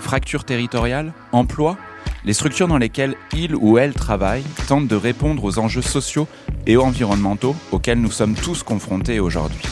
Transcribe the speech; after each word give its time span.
fracture 0.00 0.44
territoriale, 0.44 1.12
emploi, 1.32 1.76
les 2.24 2.32
structures 2.32 2.68
dans 2.68 2.78
lesquelles 2.78 3.14
il 3.32 3.54
ou 3.54 3.78
elle 3.78 3.94
travaille 3.94 4.42
tentent 4.66 4.88
de 4.88 4.96
répondre 4.96 5.44
aux 5.44 5.58
enjeux 5.58 5.82
sociaux 5.82 6.28
et 6.66 6.76
environnementaux 6.76 7.56
auxquels 7.72 8.00
nous 8.00 8.10
sommes 8.10 8.34
tous 8.34 8.62
confrontés 8.62 9.20
aujourd'hui. 9.20 9.62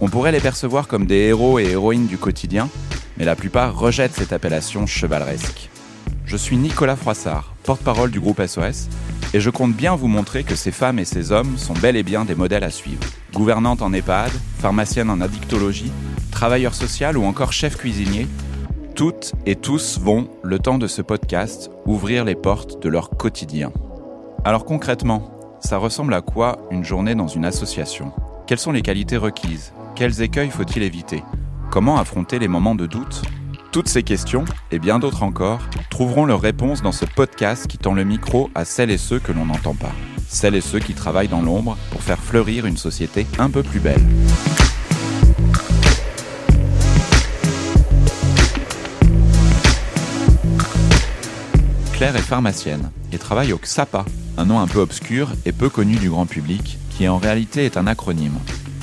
On 0.00 0.08
pourrait 0.08 0.32
les 0.32 0.40
percevoir 0.40 0.86
comme 0.86 1.06
des 1.06 1.16
héros 1.16 1.58
et 1.58 1.70
héroïnes 1.70 2.06
du 2.06 2.18
quotidien, 2.18 2.68
mais 3.16 3.24
la 3.24 3.36
plupart 3.36 3.76
rejettent 3.76 4.14
cette 4.14 4.32
appellation 4.32 4.86
chevaleresque. 4.86 5.68
Je 6.24 6.36
suis 6.36 6.56
Nicolas 6.56 6.96
Froissart, 6.96 7.54
porte-parole 7.64 8.10
du 8.10 8.20
groupe 8.20 8.40
SOS, 8.46 8.88
et 9.34 9.40
je 9.40 9.50
compte 9.50 9.74
bien 9.74 9.94
vous 9.96 10.08
montrer 10.08 10.44
que 10.44 10.54
ces 10.54 10.70
femmes 10.70 10.98
et 10.98 11.04
ces 11.04 11.32
hommes 11.32 11.58
sont 11.58 11.74
bel 11.74 11.96
et 11.96 12.02
bien 12.02 12.24
des 12.24 12.34
modèles 12.34 12.64
à 12.64 12.70
suivre. 12.70 13.02
Gouvernante 13.32 13.82
en 13.82 13.92
EHPAD, 13.92 14.30
pharmacienne 14.58 15.10
en 15.10 15.20
addictologie, 15.20 15.92
travailleur 16.30 16.74
social 16.74 17.18
ou 17.18 17.24
encore 17.24 17.52
chef 17.52 17.76
cuisinier, 17.76 18.26
toutes 18.98 19.34
et 19.46 19.54
tous 19.54 20.00
vont, 20.00 20.26
le 20.42 20.58
temps 20.58 20.76
de 20.76 20.88
ce 20.88 21.02
podcast, 21.02 21.70
ouvrir 21.86 22.24
les 22.24 22.34
portes 22.34 22.82
de 22.82 22.88
leur 22.88 23.10
quotidien. 23.10 23.70
Alors 24.44 24.64
concrètement, 24.64 25.30
ça 25.60 25.78
ressemble 25.78 26.12
à 26.14 26.20
quoi 26.20 26.58
une 26.72 26.82
journée 26.82 27.14
dans 27.14 27.28
une 27.28 27.44
association? 27.44 28.10
Quelles 28.48 28.58
sont 28.58 28.72
les 28.72 28.82
qualités 28.82 29.16
requises? 29.16 29.72
Quels 29.94 30.20
écueils 30.20 30.50
faut-il 30.50 30.82
éviter? 30.82 31.22
Comment 31.70 31.98
affronter 31.98 32.40
les 32.40 32.48
moments 32.48 32.74
de 32.74 32.86
doute? 32.86 33.22
Toutes 33.70 33.88
ces 33.88 34.02
questions, 34.02 34.44
et 34.72 34.80
bien 34.80 34.98
d'autres 34.98 35.22
encore, 35.22 35.60
trouveront 35.90 36.26
leur 36.26 36.40
réponse 36.40 36.82
dans 36.82 36.90
ce 36.90 37.04
podcast 37.04 37.68
qui 37.68 37.78
tend 37.78 37.94
le 37.94 38.02
micro 38.02 38.50
à 38.56 38.64
celles 38.64 38.90
et 38.90 38.98
ceux 38.98 39.20
que 39.20 39.30
l'on 39.30 39.46
n'entend 39.46 39.76
pas. 39.76 39.92
Celles 40.26 40.56
et 40.56 40.60
ceux 40.60 40.80
qui 40.80 40.94
travaillent 40.94 41.28
dans 41.28 41.42
l'ombre 41.42 41.78
pour 41.92 42.02
faire 42.02 42.18
fleurir 42.18 42.66
une 42.66 42.76
société 42.76 43.28
un 43.38 43.48
peu 43.48 43.62
plus 43.62 43.78
belle. 43.78 44.02
Claire 51.98 52.14
est 52.14 52.20
pharmacienne 52.20 52.92
et 53.12 53.18
travaille 53.18 53.52
au 53.52 53.58
XAPA, 53.58 54.04
un 54.36 54.44
nom 54.44 54.60
un 54.60 54.68
peu 54.68 54.78
obscur 54.78 55.30
et 55.44 55.50
peu 55.50 55.68
connu 55.68 55.96
du 55.96 56.08
grand 56.10 56.26
public, 56.26 56.78
qui 56.96 57.08
en 57.08 57.18
réalité 57.18 57.64
est 57.64 57.76
un 57.76 57.88
acronyme. 57.88 58.38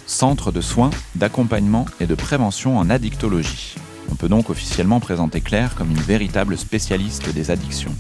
Centre 0.06 0.52
de 0.52 0.60
soins, 0.60 0.90
d'accompagnement 1.16 1.86
et 2.02 2.08
de 2.08 2.14
prévention 2.14 2.78
en 2.78 2.90
addictologie. 2.90 3.76
On 4.12 4.16
peut 4.16 4.28
donc 4.28 4.50
officiellement 4.50 5.00
présenter 5.00 5.40
Claire 5.40 5.76
comme 5.76 5.92
une 5.92 6.02
véritable 6.02 6.58
spécialiste 6.58 7.34
des 7.34 7.52
addictions. 7.52 7.96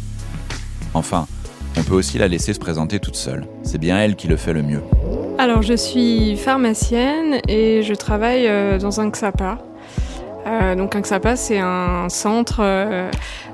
Enfin, 0.94 1.28
on 1.78 1.84
peut 1.84 1.96
aussi 1.96 2.18
la 2.18 2.28
laisser 2.28 2.54
se 2.54 2.60
présenter 2.60 3.00
toute 3.00 3.16
seule. 3.16 3.48
C'est 3.64 3.78
bien 3.78 3.98
elle 3.98 4.18
qui 4.18 4.28
le 4.28 4.36
fait 4.36 4.52
le 4.52 4.64
mieux. 4.64 4.82
Alors, 5.38 5.62
je 5.62 5.76
suis 5.76 6.36
pharmacienne 6.36 7.40
et 7.48 7.84
je 7.84 7.94
travaille 7.94 8.48
euh, 8.48 8.78
dans 8.80 9.00
un 9.00 9.08
XAPA. 9.08 9.60
Euh, 10.46 10.76
donc, 10.76 10.96
un 10.96 11.02
XAPA, 11.02 11.36
c'est 11.36 11.60
un 11.60 12.10
centre 12.10 12.60
euh, 12.60 13.10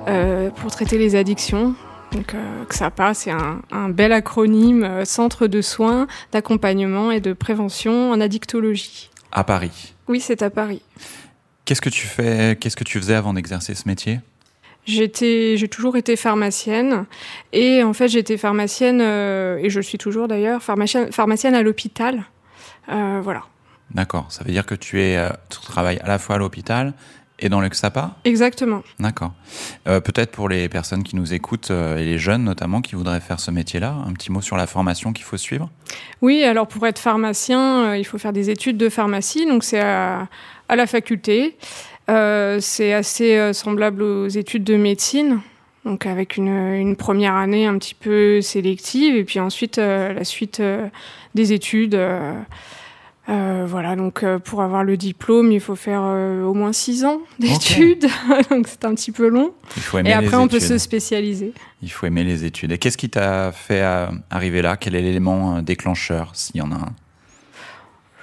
euh, 0.08 0.50
pour 0.50 0.72
traiter 0.72 0.98
les 0.98 1.16
addictions. 1.16 1.76
Donc, 2.12 2.34
euh, 2.34 2.66
XAPA, 2.68 3.14
c'est 3.14 3.32
un, 3.32 3.62
un 3.72 3.90
bel 3.90 4.12
acronyme, 4.12 5.06
Centre 5.06 5.48
de 5.48 5.62
soins, 5.62 6.08
d'accompagnement 6.32 7.12
et 7.12 7.22
de 7.22 7.34
prévention 7.34 8.12
en 8.12 8.20
addictologie. 8.20 9.10
À 9.32 9.44
Paris. 9.44 9.94
Oui, 10.08 10.20
c'est 10.20 10.42
à 10.42 10.50
Paris. 10.50 10.82
Qu'est-ce 11.64 11.82
que 11.82 11.90
tu 11.90 12.06
fais 12.08 12.58
Qu'est-ce 12.60 12.76
que 12.76 12.84
tu 12.84 12.98
faisais 13.00 13.16
avant 13.16 13.34
d'exercer 13.34 13.76
ce 13.76 13.88
métier? 13.88 14.20
J'étais, 14.86 15.58
j'ai 15.58 15.68
toujours 15.68 15.96
été 15.96 16.16
pharmacienne 16.16 17.06
et 17.54 17.84
en 17.84 17.94
fait 17.94 18.08
j'étais 18.08 18.36
pharmacienne 18.36 19.00
euh, 19.00 19.58
et 19.62 19.70
je 19.70 19.78
le 19.78 19.84
suis 19.84 20.00
toujours 20.00 20.28
d'ailleurs 20.28 20.64
pharmacienne, 20.64 21.12
pharmacienne 21.12 21.54
à 21.54 21.62
l'hôpital. 21.62 22.24
Euh, 22.90 23.22
voilà. 23.24 23.44
D'accord. 23.94 24.26
Ça 24.30 24.44
veut 24.44 24.52
dire 24.52 24.66
que 24.66 24.76
tu 24.76 25.02
es, 25.02 25.18
euh, 25.18 25.30
tu 25.50 25.60
travailles 25.60 26.00
à 26.00 26.08
la 26.08 26.18
fois 26.18 26.36
à 26.36 26.40
l'hôpital 26.40 26.94
et 27.40 27.50
dans 27.50 27.60
le 27.60 27.68
XAPA? 27.70 28.16
Exactement. 28.24 28.84
D'accord. 29.00 29.34
Euh, 29.88 30.00
Peut-être 30.00 30.32
pour 30.32 30.48
les 30.48 30.70
personnes 30.70 31.04
qui 31.04 31.16
nous 31.16 31.34
écoutent 31.34 31.72
euh, 31.72 31.98
et 31.98 32.06
les 32.06 32.20
jeunes 32.20 32.44
notamment 32.44 32.82
qui 32.82 32.96
voudraient 32.96 33.20
faire 33.20 33.40
ce 33.40 33.50
métier-là, 33.52 33.96
un 34.08 34.14
petit 34.14 34.32
mot 34.32 34.42
sur 34.42 34.58
la 34.58 34.68
formation 34.68 35.12
qu'il 35.12 35.26
faut 35.26 35.38
suivre? 35.38 35.70
Oui, 36.22 36.44
alors 36.44 36.68
pour 36.68 36.86
être 36.86 37.00
pharmacien, 37.00 37.90
euh, 37.90 37.98
il 37.98 38.06
faut 38.06 38.20
faire 38.20 38.34
des 38.34 38.50
études 38.50 38.78
de 38.78 38.90
pharmacie, 38.90 39.46
donc 39.48 39.64
c'est 39.64 39.80
à, 39.82 40.28
à 40.70 40.76
la 40.76 40.88
faculté. 40.88 41.58
C'est 42.60 42.92
assez 42.92 43.54
semblable 43.54 44.02
aux 44.04 44.28
études 44.28 44.66
de 44.66 44.76
médecine, 44.76 45.40
donc 45.86 46.06
avec 46.06 46.36
une, 46.36 46.50
une 46.50 46.98
première 46.98 47.36
année 47.36 47.66
un 47.66 47.78
petit 47.78 47.96
peu 47.96 48.42
sélective 48.42 49.16
et 49.16 49.24
puis 49.24 49.40
ensuite 49.40 49.78
la 49.78 50.26
suite 50.26 50.62
des 51.36 51.54
études. 51.54 51.98
Euh, 53.30 53.66
voilà, 53.68 53.96
donc 53.96 54.24
euh, 54.24 54.40
pour 54.40 54.64
avoir 54.64 54.84
le 54.84 54.98
diplôme, 54.98 55.52
il 55.52 55.60
faut 55.60 55.76
faire 55.76 56.02
euh, 56.04 56.44
au 56.44 56.56
moins 56.56 56.74
six 56.74 57.06
ans 57.06 57.22
d'études, 57.40 58.08
donc 58.50 58.68
c'est 58.68 58.84
un 58.84 58.96
petit 58.96 59.12
peu 59.12 59.28
long. 59.28 59.54
Il 59.78 59.84
faut 59.84 60.00
aimer 60.00 60.10
Et 60.10 60.14
après, 60.14 60.32
les 60.32 60.36
on 60.36 60.48
peut 60.48 60.60
se 60.60 60.78
spécialiser. 60.78 61.54
Il 61.84 61.92
faut 61.92 62.08
aimer 62.08 62.24
les 62.24 62.46
études. 62.46 62.72
Et 62.72 62.78
qu'est-ce 62.78 62.98
qui 62.98 63.10
t'a 63.10 63.52
fait 63.52 63.84
arriver 64.30 64.62
là? 64.62 64.76
Quel 64.76 64.96
est 64.96 65.02
l'élément 65.02 65.62
déclencheur, 65.62 66.32
s'il 66.34 66.58
y 66.58 66.62
en 66.62 66.72
a 66.72 66.76
un? 66.76 66.94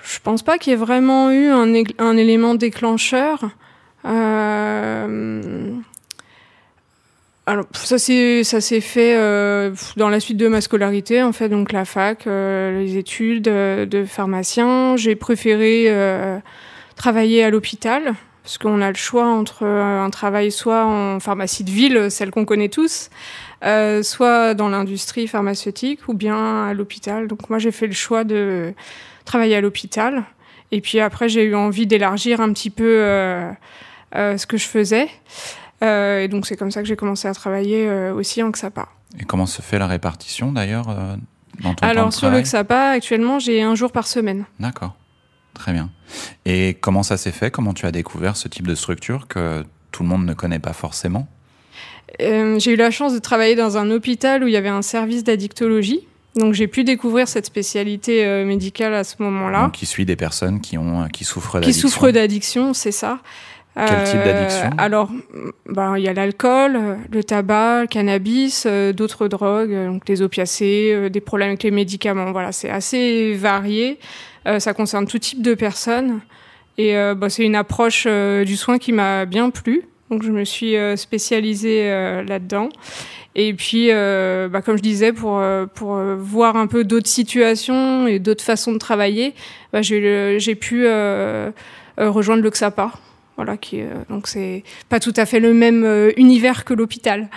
Je 0.02 0.18
pense 0.20 0.42
pas 0.42 0.58
qu'il 0.58 0.72
y 0.72 0.74
ait 0.74 0.78
vraiment 0.78 1.30
eu 1.30 1.48
un, 1.48 1.72
un 1.98 2.16
élément 2.16 2.54
déclencheur. 2.54 3.50
Alors, 7.48 7.64
ça 7.72 7.96
s'est 7.96 8.80
fait 8.82 9.16
euh, 9.16 9.70
dans 9.96 10.10
la 10.10 10.20
suite 10.20 10.36
de 10.36 10.48
ma 10.48 10.60
scolarité, 10.60 11.22
en 11.22 11.32
fait, 11.32 11.48
donc 11.48 11.72
la 11.72 11.86
fac, 11.86 12.26
euh, 12.26 12.78
les 12.78 12.98
études 12.98 13.48
euh, 13.48 13.86
de 13.86 14.04
pharmacien. 14.04 14.98
J'ai 14.98 15.16
préféré 15.16 15.84
euh, 15.86 16.38
travailler 16.94 17.42
à 17.42 17.48
l'hôpital 17.48 18.12
parce 18.42 18.58
qu'on 18.58 18.82
a 18.82 18.88
le 18.88 18.96
choix 18.96 19.24
entre 19.24 19.62
euh, 19.62 20.04
un 20.04 20.10
travail 20.10 20.52
soit 20.52 20.84
en 20.84 21.20
pharmacie 21.20 21.64
de 21.64 21.70
ville, 21.70 22.10
celle 22.10 22.30
qu'on 22.32 22.44
connaît 22.44 22.68
tous, 22.68 23.08
euh, 23.64 24.02
soit 24.02 24.52
dans 24.52 24.68
l'industrie 24.68 25.26
pharmaceutique 25.26 26.06
ou 26.06 26.12
bien 26.12 26.66
à 26.66 26.74
l'hôpital. 26.74 27.28
Donc 27.28 27.48
moi, 27.48 27.58
j'ai 27.58 27.72
fait 27.72 27.86
le 27.86 27.94
choix 27.94 28.24
de 28.24 28.74
travailler 29.24 29.56
à 29.56 29.62
l'hôpital. 29.62 30.24
Et 30.70 30.82
puis 30.82 31.00
après, 31.00 31.30
j'ai 31.30 31.44
eu 31.44 31.54
envie 31.54 31.86
d'élargir 31.86 32.42
un 32.42 32.52
petit 32.52 32.68
peu 32.68 33.02
ce 34.12 34.46
que 34.46 34.58
je 34.58 34.66
faisais. 34.66 35.08
Euh, 35.82 36.20
et 36.20 36.28
donc 36.28 36.46
c'est 36.46 36.56
comme 36.56 36.70
ça 36.70 36.82
que 36.82 36.88
j'ai 36.88 36.96
commencé 36.96 37.28
à 37.28 37.34
travailler 37.34 37.88
euh, 37.88 38.12
aussi 38.12 38.42
en 38.42 38.50
XAPA. 38.50 38.88
Et 39.18 39.24
comment 39.24 39.46
se 39.46 39.62
fait 39.62 39.78
la 39.78 39.86
répartition 39.86 40.52
d'ailleurs 40.52 40.88
euh, 40.88 41.16
dans 41.62 41.70
ton 41.70 41.74
temps 41.76 41.86
Alors 41.86 42.08
de 42.08 42.14
sur 42.14 42.30
le 42.30 42.40
XAPA, 42.40 42.90
actuellement, 42.90 43.38
j'ai 43.38 43.62
un 43.62 43.74
jour 43.74 43.92
par 43.92 44.06
semaine. 44.06 44.44
D'accord. 44.58 44.94
Très 45.54 45.72
bien. 45.72 45.90
Et 46.44 46.74
comment 46.80 47.02
ça 47.02 47.16
s'est 47.16 47.32
fait? 47.32 47.50
Comment 47.50 47.74
tu 47.74 47.86
as 47.86 47.92
découvert 47.92 48.36
ce 48.36 48.48
type 48.48 48.66
de 48.66 48.74
structure 48.74 49.26
que 49.28 49.64
tout 49.90 50.02
le 50.02 50.08
monde 50.08 50.24
ne 50.24 50.34
connaît 50.34 50.60
pas 50.60 50.72
forcément? 50.72 51.26
J'ai 52.20 52.72
eu 52.72 52.76
la 52.76 52.90
chance 52.90 53.12
de 53.12 53.18
travailler 53.18 53.54
dans 53.54 53.76
un 53.76 53.90
hôpital 53.90 54.42
où 54.42 54.48
il 54.48 54.52
y 54.52 54.56
avait 54.56 54.68
un 54.68 54.82
service 54.82 55.24
d'addictologie. 55.24 56.06
Donc 56.38 56.54
j'ai 56.54 56.68
pu 56.68 56.84
découvrir 56.84 57.28
cette 57.28 57.46
spécialité 57.46 58.24
euh, 58.24 58.44
médicale 58.44 58.94
à 58.94 59.04
ce 59.04 59.16
moment-là. 59.20 59.70
Qui 59.72 59.86
suit 59.86 60.04
des 60.04 60.16
personnes 60.16 60.60
qui, 60.60 60.78
ont, 60.78 61.08
qui 61.08 61.24
souffrent 61.24 61.58
Qui 61.58 61.66
d'addiction 61.66 61.88
souffrent 61.88 62.10
d'addiction, 62.10 62.74
c'est 62.74 62.92
ça. 62.92 63.18
Quel 63.86 64.04
type 64.04 64.24
d'addiction 64.24 64.70
Alors, 64.78 65.10
ben, 65.66 65.96
il 65.96 66.04
y 66.04 66.08
a 66.08 66.12
l'alcool, 66.12 66.76
euh, 66.76 66.96
le 67.12 67.22
tabac, 67.22 67.82
le 67.82 67.86
cannabis, 67.86 68.64
euh, 68.66 68.92
d'autres 68.92 69.28
drogues, 69.28 69.72
euh, 69.72 69.88
donc 69.88 70.08
les 70.08 70.22
opiacés, 70.22 70.90
euh, 70.92 71.08
des 71.08 71.20
problèmes 71.20 71.50
avec 71.50 71.62
les 71.62 71.70
médicaments. 71.70 72.32
Voilà, 72.32 72.52
c'est 72.52 72.70
assez 72.70 73.34
varié. 73.34 73.98
Euh, 74.46 74.58
ça 74.58 74.74
concerne 74.74 75.06
tout 75.06 75.18
type 75.18 75.42
de 75.42 75.54
personnes. 75.54 76.20
Et 76.76 76.96
euh, 76.96 77.14
bah, 77.14 77.28
c'est 77.28 77.44
une 77.44 77.56
approche 77.56 78.04
euh, 78.06 78.44
du 78.44 78.56
soin 78.56 78.78
qui 78.78 78.92
m'a 78.92 79.26
bien 79.26 79.50
plu. 79.50 79.82
Donc 80.10 80.22
je 80.22 80.32
me 80.32 80.44
suis 80.44 80.76
euh, 80.76 80.96
spécialisée 80.96 81.90
euh, 81.90 82.22
là-dedans. 82.22 82.70
Et 83.34 83.52
puis, 83.54 83.88
euh, 83.90 84.48
bah, 84.48 84.62
comme 84.62 84.76
je 84.76 84.82
disais, 84.82 85.12
pour, 85.12 85.38
euh, 85.38 85.66
pour 85.66 85.96
euh, 85.96 86.16
voir 86.18 86.56
un 86.56 86.66
peu 86.66 86.82
d'autres 86.82 87.08
situations 87.08 88.06
et 88.06 88.18
d'autres 88.18 88.42
façons 88.42 88.72
de 88.72 88.78
travailler, 88.78 89.34
bah, 89.72 89.82
j'ai 89.82 90.54
pu 90.54 90.86
euh, 90.86 91.50
euh, 92.00 92.10
rejoindre 92.10 92.42
le 92.42 92.50
XAPA. 92.50 92.92
Voilà, 93.38 93.56
qui, 93.56 93.80
euh, 93.80 93.94
donc 94.10 94.26
c'est 94.26 94.64
pas 94.88 94.98
tout 94.98 95.14
à 95.16 95.24
fait 95.24 95.38
le 95.38 95.54
même 95.54 95.84
euh, 95.84 96.10
univers 96.16 96.64
que 96.64 96.74
l'hôpital. 96.74 97.28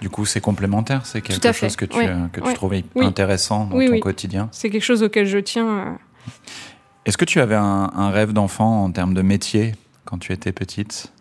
Du 0.00 0.08
coup, 0.08 0.24
c'est 0.24 0.40
complémentaire 0.40 1.04
C'est 1.04 1.20
quelque 1.20 1.42
fait, 1.52 1.66
chose 1.66 1.74
que 1.74 1.84
tu, 1.84 1.98
oui, 1.98 2.04
euh, 2.06 2.28
que 2.32 2.40
tu 2.40 2.46
oui, 2.46 2.54
trouvais 2.54 2.84
oui. 2.94 3.04
intéressant 3.04 3.64
dans 3.64 3.70
ton 3.70 3.76
oui. 3.78 3.98
quotidien 3.98 4.48
C'est 4.52 4.70
quelque 4.70 4.84
chose 4.84 5.02
auquel 5.02 5.26
je 5.26 5.38
tiens. 5.38 5.98
Est-ce 7.06 7.18
que 7.18 7.24
tu 7.24 7.40
avais 7.40 7.56
un, 7.56 7.90
un 7.92 8.10
rêve 8.10 8.32
d'enfant 8.32 8.84
en 8.84 8.92
termes 8.92 9.14
de 9.14 9.22
métier 9.22 9.72
quand 10.04 10.18
tu 10.18 10.32
étais 10.32 10.52
petite? 10.52 11.12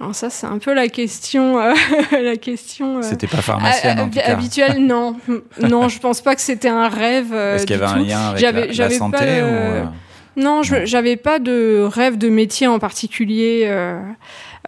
Alors 0.00 0.14
ça, 0.14 0.30
c'est 0.30 0.46
un 0.46 0.58
peu 0.58 0.72
la 0.72 0.88
question. 0.88 1.60
euh, 1.60 1.74
la 2.12 2.36
question. 2.36 2.98
euh, 2.98 3.02
C'était 3.02 3.26
pas 3.26 3.42
pharmacienne 3.42 4.00
en 4.00 4.04
ha- 4.04 4.06
tout 4.06 4.18
cas. 4.18 4.32
habituelle, 4.32 4.84
non, 4.86 5.16
non, 5.60 5.88
je 5.88 5.98
pense 6.00 6.20
pas 6.22 6.34
que 6.34 6.40
c'était 6.40 6.68
un 6.68 6.88
rêve. 6.88 7.32
euh, 7.32 7.56
Est-ce 7.56 7.66
qu'il 7.66 7.76
y 7.78 7.82
avait 7.82 7.92
un 7.92 7.98
lien 8.02 8.28
avec 8.30 8.74
la, 8.76 8.90
santé 8.90 9.18
pas, 9.18 9.84
ou 9.84 9.88
Non, 10.36 10.62
j'avais 10.62 11.16
pas 11.16 11.38
de 11.38 11.86
rêve 11.88 12.18
de 12.18 12.28
métier 12.28 12.66
en 12.66 12.78
particulier, 12.78 13.64
euh, 13.66 14.00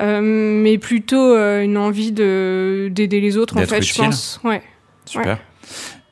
euh, 0.01 0.21
mais 0.23 0.79
plutôt 0.79 1.35
euh, 1.35 1.63
une 1.63 1.77
envie 1.77 2.13
de 2.13 2.89
d'aider 2.93 3.21
les 3.21 3.37
autres. 3.37 3.57
En 3.57 3.67
fait, 3.67 3.83
je 3.83 3.91
utile. 3.91 4.05
pense. 4.05 4.41
Ouais. 4.45 4.63
Super. 5.05 5.39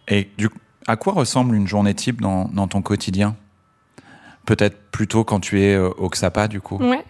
Et 0.08 0.28
du, 0.36 0.48
à 0.86 0.96
quoi 0.96 1.12
ressemble 1.12 1.54
une 1.54 1.68
journée 1.68 1.94
type 1.94 2.20
dans, 2.20 2.50
dans 2.52 2.66
ton 2.66 2.82
quotidien? 2.82 3.36
Peut-être 4.44 4.76
plutôt 4.90 5.24
quand 5.24 5.40
tu 5.40 5.62
es 5.62 5.74
euh, 5.74 5.88
au 5.98 6.08
XAPA, 6.10 6.48
du 6.48 6.60
coup? 6.60 6.78
Ouais. 6.78 7.04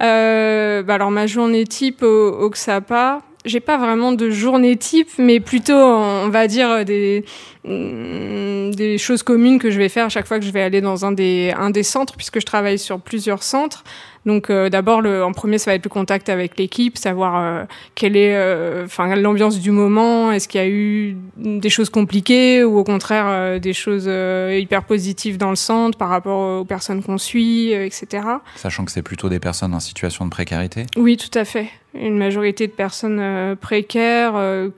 Bah 0.00 0.94
alors 0.94 1.10
ma 1.10 1.26
journée 1.26 1.64
type 1.64 2.02
au, 2.02 2.28
au 2.40 2.50
XAPA, 2.50 3.20
j'ai 3.44 3.60
pas 3.60 3.76
vraiment 3.76 4.12
de 4.12 4.30
journée 4.30 4.76
type, 4.76 5.10
mais 5.18 5.40
plutôt 5.40 5.74
on 5.74 6.28
va 6.28 6.46
dire 6.46 6.84
des 6.84 7.24
mm, 7.64 8.70
des 8.70 8.98
choses 8.98 9.22
communes 9.22 9.58
que 9.58 9.70
je 9.70 9.78
vais 9.78 9.88
faire 9.88 10.06
à 10.06 10.08
chaque 10.08 10.26
fois 10.26 10.38
que 10.38 10.44
je 10.44 10.50
vais 10.50 10.62
aller 10.62 10.80
dans 10.80 11.04
un 11.04 11.12
des 11.12 11.52
un 11.56 11.70
des 11.70 11.82
centres, 11.82 12.16
puisque 12.16 12.40
je 12.40 12.46
travaille 12.46 12.78
sur 12.78 13.00
plusieurs 13.00 13.42
centres. 13.42 13.84
Donc 14.26 14.50
euh, 14.50 14.70
d'abord 14.70 15.00
le 15.00 15.22
en 15.24 15.32
premier 15.32 15.58
ça 15.58 15.70
va 15.70 15.74
être 15.74 15.84
le 15.84 15.90
contact 15.90 16.28
avec 16.28 16.58
l'équipe, 16.58 16.96
savoir 16.96 17.36
euh, 17.36 17.64
quelle 17.94 18.16
est 18.16 18.34
euh, 18.34 18.84
enfin 18.84 19.14
l'ambiance 19.16 19.60
du 19.60 19.70
moment, 19.70 20.32
est-ce 20.32 20.48
qu'il 20.48 20.60
y 20.60 20.64
a 20.64 20.68
eu 20.68 21.16
des 21.36 21.68
choses 21.70 21.90
compliquées 21.90 22.64
ou 22.64 22.78
au 22.78 22.84
contraire 22.84 23.26
euh, 23.28 23.58
des 23.58 23.72
choses 23.72 24.06
euh, 24.06 24.58
hyper 24.58 24.84
positives 24.84 25.36
dans 25.36 25.50
le 25.50 25.56
centre 25.56 25.98
par 25.98 26.08
rapport 26.08 26.60
aux 26.60 26.64
personnes 26.64 27.02
qu'on 27.02 27.18
suit, 27.18 27.74
euh, 27.74 27.84
etc. 27.84 28.26
Sachant 28.56 28.84
que 28.84 28.92
c'est 28.92 29.02
plutôt 29.02 29.28
des 29.28 29.40
personnes 29.40 29.74
en 29.74 29.80
situation 29.80 30.24
de 30.24 30.30
précarité. 30.30 30.86
Oui, 30.96 31.16
tout 31.16 31.38
à 31.38 31.44
fait. 31.44 31.68
Une 31.94 32.16
majorité 32.18 32.66
de 32.66 32.72
personnes 32.72 33.20
euh, 33.20 33.54
précaires, 33.54 34.32
euh, 34.36 34.70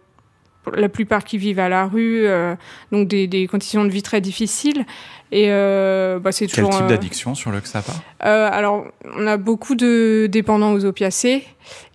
la 0.74 0.88
plupart 0.88 1.24
qui 1.24 1.38
vivent 1.38 1.58
à 1.60 1.68
la 1.68 1.86
rue, 1.86 2.26
euh, 2.26 2.54
donc 2.92 3.08
des, 3.08 3.26
des 3.26 3.46
conditions 3.46 3.84
de 3.84 3.90
vie 3.90 4.02
très 4.02 4.20
difficiles. 4.20 4.84
Et 5.32 5.46
euh, 5.48 6.20
bah, 6.20 6.30
c'est 6.30 6.46
Quel 6.46 6.64
toujours. 6.64 6.70
type 6.70 6.84
euh, 6.84 6.88
d'addiction 6.88 7.34
sur 7.34 7.50
le 7.50 7.60
XAPA? 7.60 7.92
Alors, 8.20 8.86
on 9.16 9.26
a 9.26 9.36
beaucoup 9.36 9.74
de 9.74 10.28
dépendants 10.30 10.72
aux 10.72 10.84
opiacés 10.84 11.42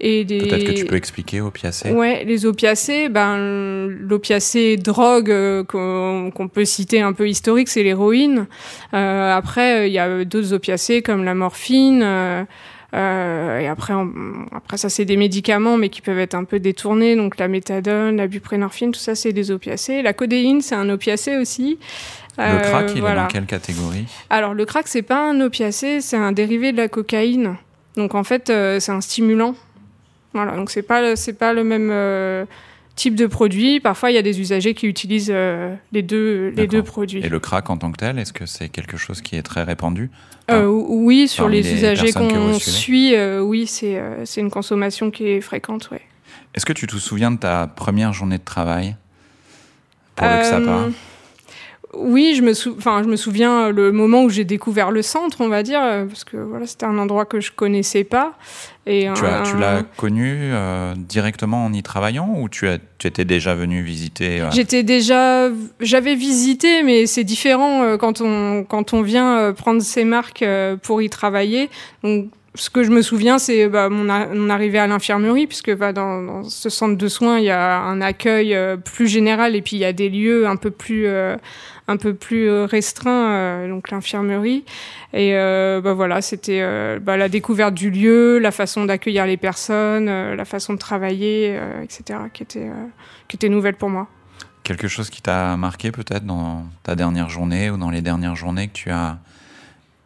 et 0.02 0.26
des. 0.26 0.40
Peut-être 0.40 0.66
que 0.66 0.72
tu 0.74 0.86
peux 0.86 0.98
expliquer 0.98 1.40
opiacés? 1.40 1.92
Ouais, 1.92 2.26
les 2.26 2.46
opiacés, 2.46 3.08
ben, 3.08 3.88
l'opiacé 3.88 4.76
drogue 4.76 5.32
euh, 5.32 5.64
qu'on 5.64 6.48
peut 6.50 6.66
citer 6.66 7.00
un 7.02 7.14
peu 7.14 7.30
historique, 7.30 7.70
c'est 7.70 7.84
l'héroïne. 7.84 8.48
Euh, 8.94 9.34
après, 9.34 9.90
il 9.90 9.94
y 9.94 10.00
a 10.00 10.26
d'autres 10.26 10.52
opiacés 10.52 11.02
comme 11.02 11.24
la 11.24 11.34
morphine. 11.34 12.02
euh, 12.04 12.44
et 12.94 13.68
après, 13.68 13.94
on- 13.94 14.12
après 14.52 14.78
ça, 14.78 14.90
c'est 14.90 15.06
des 15.06 15.18
médicaments, 15.18 15.78
mais 15.78 15.90
qui 15.90 16.02
peuvent 16.02 16.20
être 16.20 16.36
un 16.36 16.44
peu 16.44 16.60
détournés. 16.60 17.16
Donc 17.16 17.38
la 17.38 17.48
méthadone, 17.48 18.18
la 18.18 18.28
buprenorphine, 18.28 18.92
tout 18.92 19.00
ça, 19.00 19.16
c'est 19.16 19.32
des 19.34 19.50
opiacés. 19.52 20.02
La 20.02 20.14
codéine, 20.14 20.62
c'est 20.62 20.76
un 20.76 20.90
opiacé 20.90 21.38
aussi. 21.38 21.80
Le 22.38 22.44
Euh, 22.44 22.60
crack, 22.60 22.92
il 22.92 22.98
est 22.98 23.02
voilà. 23.02 23.22
dans 23.24 23.28
quelle 23.28 23.46
catégorie? 23.46 24.06
Alors 24.30 24.54
le 24.54 24.66
crack, 24.66 24.88
c'est 24.88 25.02
pas 25.02 25.30
un 25.30 25.40
opiacé, 25.42 26.02
c'est 26.02 26.18
un 26.18 26.32
dérivé 26.32 26.72
de 26.72 26.78
la 26.78 26.88
cocaïne. 26.88 27.56
Donc 27.98 28.16
en 28.16 28.24
fait, 28.24 28.50
euh, 28.50 28.80
c'est 28.80 28.92
un 28.92 29.02
stimulant. 29.02 29.56
Voilà, 30.34 30.56
donc 30.56 30.70
c'est 30.70 30.82
pas 30.82 31.16
c'est 31.18 31.34
pas 31.34 31.52
le 31.54 31.64
même 31.66 31.90
euh, 31.92 32.46
type 32.96 33.16
de 33.16 33.28
produit. 33.28 33.80
Parfois, 33.80 34.12
il 34.12 34.16
y 34.16 34.18
a 34.18 34.22
des 34.22 34.40
usagers 34.40 34.74
qui 34.74 34.88
utilisent 34.88 35.32
euh, 35.34 35.76
les 35.92 36.02
deux 36.02 36.50
les 36.56 36.68
deux 36.68 36.84
produits. 36.84 37.22
Et 37.24 37.30
le 37.30 37.40
crack 37.40 37.70
en 37.70 37.78
tant 37.78 37.92
que 37.92 37.98
tel, 37.98 38.20
est-ce 38.20 38.34
que 38.34 38.46
c'est 38.46 38.70
quelque 38.70 38.98
chose 38.98 39.22
qui 39.22 39.36
est 39.36 39.44
très 39.44 39.64
répandu 39.64 40.10
Euh, 40.50 40.66
oui, 40.68 41.28
sur 41.28 41.48
les 41.48 41.62
les 41.62 41.74
usagers 41.74 42.12
qu'on 42.12 42.58
suit, 42.60 43.16
euh, 43.16 43.40
oui, 43.40 43.68
c'est 43.68 44.02
une 44.38 44.52
consommation 44.52 45.12
qui 45.12 45.28
est 45.28 45.42
fréquente, 45.42 45.90
ouais. 45.92 46.02
Est-ce 46.54 46.66
que 46.66 46.74
tu 46.74 46.88
te 46.88 46.98
souviens 46.98 47.32
de 47.32 47.38
ta 47.38 47.68
première 47.68 48.14
journée 48.14 48.38
de 48.38 48.44
travail? 48.44 48.96
Pour 50.16 50.28
le 50.28 50.42
XAPA 50.42 50.90
Oui, 51.94 52.34
je 52.38 52.42
me, 52.42 52.54
sou- 52.54 52.76
enfin, 52.78 53.04
je 53.04 53.10
me 53.10 53.16
souviens 53.18 53.68
euh, 53.68 53.72
le 53.72 53.92
moment 53.92 54.24
où 54.24 54.30
j'ai 54.30 54.46
découvert 54.46 54.92
le 54.92 55.02
centre, 55.02 55.42
on 55.42 55.50
va 55.50 55.62
dire, 55.62 55.82
euh, 55.84 56.06
parce 56.06 56.24
que 56.24 56.38
voilà, 56.38 56.66
c'était 56.66 56.86
un 56.86 56.98
endroit 56.98 57.26
que 57.26 57.42
je 57.42 57.52
connaissais 57.52 58.04
pas. 58.06 58.34
Et 58.86 59.10
Tu 59.14 59.26
as- 59.26 59.40
un- 59.42 59.44
tu 59.44 59.58
l'as 59.58 59.84
connu 59.98 60.26
euh, 60.54 60.94
directement 60.98 61.66
en 61.66 61.74
y 61.74 61.84
travaillant 61.84 62.34
ou 62.40 62.48
tu, 62.50 62.68
as, 62.68 62.78
tu 62.98 63.08
étais 63.08 63.26
déjà 63.26 63.56
venu 63.56 63.82
visiter 63.82 64.40
euh, 64.42 64.50
J'étais 64.52 64.84
déjà, 64.84 65.50
j'avais 65.82 66.16
visité, 66.16 66.82
mais 66.84 67.06
c'est 67.08 67.24
différent 67.26 67.84
euh, 67.84 67.98
quand 67.98 68.22
on 68.22 68.64
quand 68.64 68.94
on 68.94 69.02
vient 69.02 69.52
prendre 69.54 69.82
ses 69.82 70.06
marques 70.06 70.46
pour 70.84 71.02
y 71.02 71.10
travailler. 71.10 71.70
Donc, 72.04 72.30
ce 72.56 72.70
que 72.70 72.84
je 72.84 72.92
me 72.92 73.02
souviens, 73.02 73.38
c'est 73.40 73.70
bah, 73.70 73.88
mon, 73.88 74.10
arrivée 74.50 74.78
à 74.80 74.86
l'infirmerie, 74.86 75.48
puisque 75.48 75.74
bah, 75.74 75.94
dans, 75.94 76.22
dans 76.22 76.44
ce 76.44 76.70
centre 76.70 76.98
de 76.98 77.08
soins, 77.08 77.40
il 77.40 77.46
y 77.46 77.50
a 77.50 77.80
un 77.80 78.02
accueil 78.02 78.54
euh, 78.54 78.76
plus 78.76 79.08
général 79.08 79.56
et 79.56 79.62
puis 79.62 79.78
il 79.78 79.80
y 79.80 79.86
a 79.86 79.94
des 79.94 80.10
lieux 80.10 80.46
un 80.48 80.58
peu 80.58 80.70
plus 80.70 81.06
euh, 81.08 81.38
un 81.92 81.98
peu 81.98 82.14
plus 82.14 82.50
euh, 82.50 82.66
restreints, 82.66 83.32
euh, 83.32 83.70
donc 83.70 83.92
l'infirmerie. 83.92 84.64
Et 85.14 85.36
euh, 85.36 85.82
bah, 85.82 85.94
voilà, 85.94 86.22
c'était 86.22 86.62
bah, 87.00 87.18
la 87.18 87.30
découverte 87.30 87.74
du 87.74 87.92
lieu, 87.92 88.40
la 88.40 88.52
façon 88.52 88.86
d'accueillir 88.86 89.26
les 89.26 89.38
personnes, 89.38 90.06
la 90.06 90.46
façon 90.46 90.74
de 90.74 90.80
travailler, 90.80 91.60
etc., 91.84 92.20
qui 92.34 92.44
était 92.44 92.70
qui 93.28 93.36
était 93.36 93.50
nouvelle 93.50 93.76
pour 93.76 93.90
moi. 93.90 94.08
Quelque 94.64 94.88
chose 94.88 95.10
qui 95.10 95.22
t'a 95.22 95.58
marqué 95.58 95.92
peut-être 95.92 96.26
dans 96.26 96.66
ta 96.84 96.96
dernière 96.96 97.30
journée 97.30 97.70
ou 97.70 97.78
dans 97.78 97.90
les 97.90 98.02
dernières 98.02 98.36
journées 98.36 98.68
que 98.68 98.74
tu 98.74 98.92
as, 98.92 99.18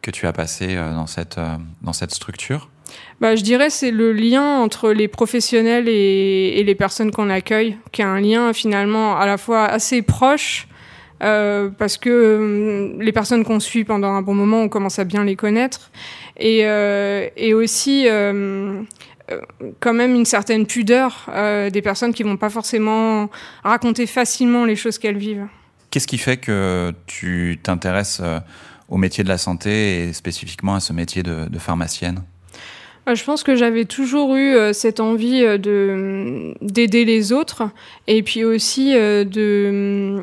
que 0.06 0.10
tu 0.10 0.26
as 0.26 0.32
passé 0.32 0.76
euh, 0.76 0.94
dans 0.94 1.06
cette, 1.06 1.38
dans 1.82 1.92
cette 1.92 2.12
structure? 2.12 2.70
Bah, 3.20 3.34
je 3.34 3.42
dirais 3.42 3.70
c'est 3.70 3.90
le 3.90 4.12
lien 4.12 4.60
entre 4.60 4.92
les 4.92 5.08
professionnels 5.08 5.88
et, 5.88 6.58
et 6.58 6.64
les 6.64 6.74
personnes 6.74 7.10
qu'on 7.10 7.28
accueille, 7.28 7.76
qui 7.92 8.02
est 8.02 8.04
un 8.04 8.20
lien 8.20 8.52
finalement 8.52 9.16
à 9.18 9.26
la 9.26 9.36
fois 9.36 9.66
assez 9.66 10.02
proche, 10.02 10.68
euh, 11.22 11.70
parce 11.70 11.96
que 11.96 12.10
euh, 12.10 13.02
les 13.02 13.12
personnes 13.12 13.44
qu'on 13.44 13.60
suit 13.60 13.84
pendant 13.84 14.12
un 14.12 14.22
bon 14.22 14.34
moment, 14.34 14.62
on 14.62 14.68
commence 14.68 14.98
à 14.98 15.04
bien 15.04 15.24
les 15.24 15.36
connaître, 15.36 15.90
et, 16.36 16.60
euh, 16.64 17.28
et 17.36 17.54
aussi 17.54 18.06
euh, 18.06 18.82
euh, 19.30 19.40
quand 19.80 19.94
même 19.94 20.14
une 20.14 20.24
certaine 20.24 20.66
pudeur 20.66 21.30
des 21.72 21.82
personnes 21.82 22.12
qui 22.12 22.22
vont 22.22 22.36
pas 22.36 22.50
forcément 22.50 23.30
raconter 23.64 24.06
facilement 24.06 24.64
les 24.64 24.76
choses 24.76 24.98
qu'elles 24.98 25.18
vivent. 25.18 25.46
Qu'est-ce 25.90 26.06
qui 26.06 26.18
fait 26.18 26.36
que 26.36 26.92
tu 27.06 27.58
t'intéresses 27.62 28.20
au 28.88 28.98
métier 28.98 29.24
de 29.24 29.28
la 29.28 29.38
santé 29.38 30.08
et 30.08 30.12
spécifiquement 30.12 30.74
à 30.74 30.80
ce 30.80 30.92
métier 30.92 31.22
de, 31.22 31.48
de 31.48 31.58
pharmacienne? 31.58 32.22
Je 33.14 33.22
pense 33.22 33.44
que 33.44 33.54
j'avais 33.54 33.84
toujours 33.84 34.34
eu 34.34 34.54
euh, 34.54 34.72
cette 34.72 34.98
envie 34.98 35.44
euh, 35.44 35.58
de 35.58 36.54
d'aider 36.60 37.04
les 37.04 37.32
autres 37.32 37.70
et 38.08 38.24
puis 38.24 38.44
aussi 38.44 38.96
euh, 38.96 39.22
de 39.24 40.22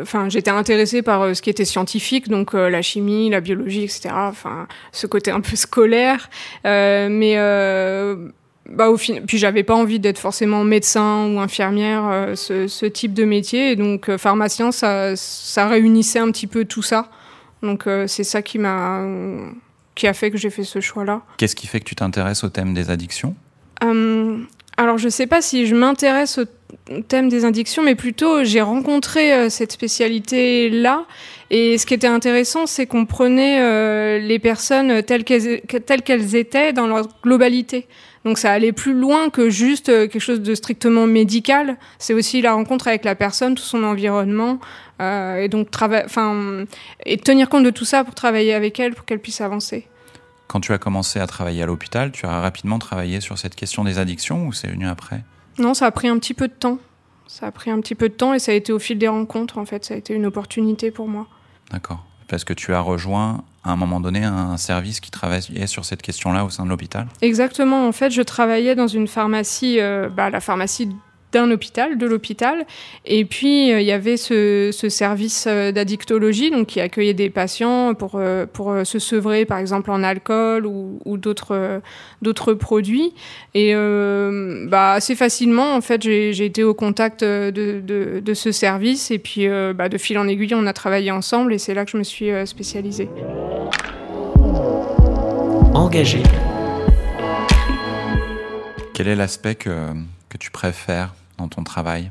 enfin 0.00 0.28
j'étais 0.28 0.50
intéressée 0.50 1.02
par 1.02 1.22
euh, 1.22 1.34
ce 1.34 1.42
qui 1.42 1.50
était 1.50 1.64
scientifique 1.64 2.28
donc 2.28 2.54
euh, 2.54 2.68
la 2.68 2.82
chimie 2.82 3.30
la 3.30 3.40
biologie 3.40 3.84
etc 3.84 4.10
enfin 4.12 4.66
ce 4.92 5.06
côté 5.06 5.30
un 5.30 5.40
peu 5.40 5.56
scolaire. 5.56 6.30
Euh, 6.64 7.08
mais 7.10 7.34
euh, 7.36 8.28
bah 8.68 8.88
au 8.90 8.96
fin... 8.96 9.20
puis 9.26 9.38
j'avais 9.38 9.62
pas 9.62 9.74
envie 9.74 10.00
d'être 10.00 10.18
forcément 10.18 10.64
médecin 10.64 11.26
ou 11.28 11.38
infirmière 11.40 12.32
ce, 12.34 12.66
ce 12.66 12.86
type 12.86 13.14
de 13.14 13.24
métier. 13.24 13.72
Et 13.72 13.76
donc 13.76 14.14
pharmacien 14.16 14.72
ça 14.72 15.14
ça 15.16 15.68
réunissait 15.68 16.18
un 16.18 16.30
petit 16.30 16.46
peu 16.46 16.64
tout 16.64 16.82
ça. 16.82 17.10
Donc 17.62 17.84
c'est 18.06 18.24
ça 18.24 18.42
qui 18.42 18.58
m'a 18.58 19.04
qui 19.94 20.06
a 20.06 20.12
fait 20.12 20.30
que 20.30 20.36
j'ai 20.36 20.50
fait 20.50 20.64
ce 20.64 20.80
choix 20.80 21.04
là 21.04 21.22
Qu'est-ce 21.36 21.56
qui 21.56 21.66
fait 21.66 21.80
que 21.80 21.84
tu 21.84 21.94
t'intéresses 21.94 22.44
au 22.44 22.48
thème 22.48 22.74
des 22.74 22.90
addictions? 22.90 23.34
Alors, 24.76 24.98
je 24.98 25.06
ne 25.06 25.10
sais 25.10 25.26
pas 25.26 25.40
si 25.40 25.66
je 25.66 25.74
m'intéresse 25.74 26.38
au 26.38 26.44
thème 27.08 27.28
des 27.28 27.44
addictions, 27.44 27.82
mais 27.82 27.94
plutôt 27.94 28.44
j'ai 28.44 28.60
rencontré 28.60 29.32
euh, 29.32 29.48
cette 29.48 29.72
spécialité-là. 29.72 31.04
Et 31.50 31.78
ce 31.78 31.86
qui 31.86 31.94
était 31.94 32.06
intéressant, 32.06 32.66
c'est 32.66 32.86
qu'on 32.86 33.06
prenait 33.06 33.60
euh, 33.60 34.18
les 34.18 34.38
personnes 34.38 35.02
telles 35.02 35.24
qu'elles, 35.24 36.36
étaient 36.36 36.72
dans 36.72 36.86
leur 36.86 37.08
globalité. 37.22 37.86
Donc 38.24 38.38
ça 38.38 38.50
allait 38.50 38.72
plus 38.72 38.94
loin 38.94 39.30
que 39.30 39.50
juste 39.50 39.88
euh, 39.88 40.08
quelque 40.08 40.20
chose 40.20 40.40
de 40.40 40.54
strictement 40.54 41.06
médical. 41.06 41.76
C'est 41.98 42.14
aussi 42.14 42.42
la 42.42 42.52
rencontre 42.52 42.88
avec 42.88 43.04
la 43.04 43.14
personne, 43.14 43.54
tout 43.54 43.62
son 43.62 43.84
environnement, 43.84 44.58
et 44.98 45.48
donc 45.50 45.68
enfin, 45.78 46.64
et 47.04 47.18
tenir 47.18 47.50
compte 47.50 47.64
de 47.64 47.70
tout 47.70 47.84
ça 47.84 48.02
pour 48.02 48.14
travailler 48.14 48.54
avec 48.54 48.80
elle, 48.80 48.94
pour 48.94 49.04
qu'elle 49.04 49.20
puisse 49.20 49.42
avancer. 49.42 49.86
Quand 50.46 50.60
tu 50.60 50.72
as 50.72 50.78
commencé 50.78 51.20
à 51.20 51.26
travailler 51.26 51.62
à 51.62 51.66
l'hôpital, 51.66 52.12
tu 52.12 52.24
as 52.24 52.40
rapidement 52.40 52.78
travaillé 52.78 53.20
sur 53.20 53.36
cette 53.36 53.54
question 53.54 53.84
des 53.84 53.98
addictions 53.98 54.46
ou 54.46 54.54
c'est 54.54 54.68
venu 54.68 54.88
après? 54.88 55.22
Non, 55.58 55.74
ça 55.74 55.86
a 55.86 55.90
pris 55.90 56.08
un 56.08 56.18
petit 56.18 56.34
peu 56.34 56.48
de 56.48 56.52
temps. 56.52 56.78
Ça 57.26 57.46
a 57.46 57.50
pris 57.50 57.70
un 57.70 57.80
petit 57.80 57.94
peu 57.94 58.08
de 58.08 58.14
temps 58.14 58.34
et 58.34 58.38
ça 58.38 58.52
a 58.52 58.54
été 58.54 58.72
au 58.72 58.78
fil 58.78 58.98
des 58.98 59.08
rencontres, 59.08 59.58
en 59.58 59.64
fait. 59.64 59.84
Ça 59.84 59.94
a 59.94 59.96
été 59.96 60.14
une 60.14 60.26
opportunité 60.26 60.90
pour 60.90 61.08
moi. 61.08 61.26
D'accord. 61.72 62.04
Parce 62.28 62.44
que 62.44 62.52
tu 62.52 62.72
as 62.74 62.80
rejoint 62.80 63.44
à 63.64 63.72
un 63.72 63.76
moment 63.76 64.00
donné 64.00 64.24
un 64.24 64.56
service 64.56 65.00
qui 65.00 65.10
travaillait 65.10 65.66
sur 65.66 65.84
cette 65.84 66.02
question-là 66.02 66.44
au 66.44 66.50
sein 66.50 66.64
de 66.64 66.70
l'hôpital? 66.70 67.08
Exactement. 67.20 67.86
En 67.88 67.92
fait, 67.92 68.10
je 68.10 68.22
travaillais 68.22 68.74
dans 68.74 68.86
une 68.86 69.08
pharmacie, 69.08 69.80
euh, 69.80 70.08
bah, 70.08 70.30
la 70.30 70.40
pharmacie 70.40 70.88
d'un 71.36 71.50
hôpital, 71.50 71.98
de 71.98 72.06
l'hôpital. 72.06 72.66
Et 73.04 73.24
puis, 73.24 73.68
il 73.68 73.82
y 73.82 73.92
avait 73.92 74.16
ce, 74.16 74.70
ce 74.72 74.88
service 74.88 75.46
d'addictologie, 75.46 76.50
donc 76.50 76.68
qui 76.68 76.80
accueillait 76.80 77.14
des 77.14 77.30
patients 77.30 77.94
pour, 77.94 78.20
pour 78.52 78.74
se 78.84 78.98
sevrer, 78.98 79.44
par 79.44 79.58
exemple, 79.58 79.90
en 79.90 80.02
alcool 80.02 80.66
ou, 80.66 80.98
ou 81.04 81.16
d'autres 81.16 81.80
d'autres 82.22 82.54
produits. 82.54 83.12
Et 83.54 83.74
bah, 84.66 84.92
assez 84.92 85.14
facilement, 85.14 85.74
en 85.74 85.80
fait, 85.80 86.02
j'ai 86.02 86.44
été 86.44 86.64
au 86.64 86.74
contact 86.74 87.22
de, 87.22 87.50
de, 87.50 88.20
de, 88.20 88.34
ce 88.34 88.52
service. 88.52 89.10
Et 89.10 89.18
puis, 89.18 89.46
bah, 89.74 89.88
de 89.88 89.98
fil 89.98 90.18
en 90.18 90.28
aiguille, 90.28 90.54
on 90.54 90.66
a 90.66 90.72
travaillé 90.72 91.10
ensemble 91.10 91.52
et 91.52 91.58
c'est 91.58 91.74
là 91.74 91.84
que 91.84 91.90
je 91.90 91.98
me 91.98 92.04
suis 92.04 92.30
spécialisée. 92.46 93.08
Engagé. 95.74 96.22
Quel 98.94 99.08
est 99.08 99.14
l'aspect 99.14 99.56
que, 99.56 99.92
que 100.30 100.38
tu 100.38 100.50
préfères? 100.50 101.14
Dans 101.38 101.48
ton 101.48 101.64
travail 101.64 102.10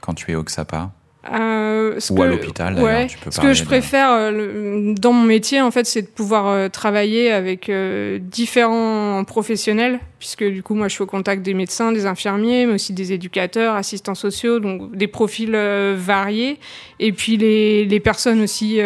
quand 0.00 0.14
tu 0.14 0.32
es 0.32 0.34
au 0.34 0.42
XAPA 0.42 0.90
euh, 1.30 2.00
Ou 2.10 2.22
à 2.22 2.26
l'hôpital, 2.26 2.80
ouais, 2.80 3.08
Ce 3.28 3.40
que 3.40 3.52
je 3.52 3.64
préfère 3.64 4.10
euh, 4.12 4.94
dans 4.94 5.12
mon 5.12 5.24
métier, 5.24 5.60
en 5.60 5.70
fait, 5.70 5.84
c'est 5.84 6.00
de 6.02 6.06
pouvoir 6.06 6.46
euh, 6.46 6.68
travailler 6.68 7.30
avec 7.30 7.68
euh, 7.68 8.18
différents 8.18 9.22
professionnels, 9.24 10.00
puisque 10.18 10.44
du 10.44 10.62
coup, 10.62 10.74
moi, 10.74 10.88
je 10.88 10.94
suis 10.94 11.02
au 11.02 11.06
contact 11.06 11.42
des 11.42 11.52
médecins, 11.52 11.92
des 11.92 12.06
infirmiers, 12.06 12.64
mais 12.64 12.74
aussi 12.74 12.94
des 12.94 13.12
éducateurs, 13.12 13.74
assistants 13.74 14.14
sociaux, 14.14 14.60
donc 14.60 14.96
des 14.96 15.08
profils 15.08 15.54
variés. 15.96 16.58
Et 17.00 17.12
puis 17.12 17.36
les, 17.36 17.84
les 17.84 18.00
personnes 18.00 18.40
aussi 18.40 18.80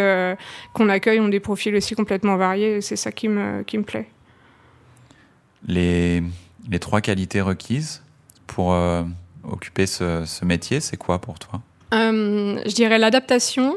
qu'on 0.73 0.88
accueille 0.88 1.21
ont 1.21 1.28
des 1.28 1.40
profils 1.40 1.75
aussi 1.75 1.94
complètement 1.94 2.37
variés. 2.37 2.80
C'est 2.80 2.97
ça 2.97 3.12
qui 3.12 3.28
me, 3.28 3.62
qui 3.62 3.78
me 3.78 3.85
plaît. 3.85 4.09
Les, 5.66 6.23
les 6.68 6.78
trois 6.80 7.00
qualités 7.00 7.40
requises 7.40 8.02
pour 8.47 8.75
occuper 9.50 9.86
ce, 9.86 10.24
ce 10.24 10.44
métier, 10.44 10.80
c'est 10.80 10.96
quoi 10.96 11.20
pour 11.20 11.38
toi? 11.38 11.60
Euh, 11.92 12.60
je 12.66 12.74
dirais 12.74 12.98
l'adaptation, 12.98 13.76